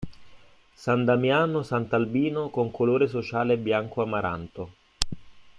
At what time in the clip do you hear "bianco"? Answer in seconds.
3.59-4.01